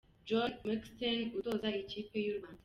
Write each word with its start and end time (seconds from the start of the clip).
Johnny 0.27 0.55
Mckinstry, 0.65 1.31
utoza 1.37 1.69
ikipe 1.81 2.15
y’u 2.25 2.35
Rwanda. 2.39 2.59